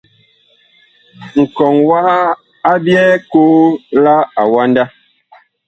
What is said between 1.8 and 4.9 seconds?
waha a byɛɛ koo la awanda.